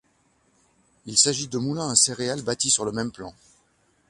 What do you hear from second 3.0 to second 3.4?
plan.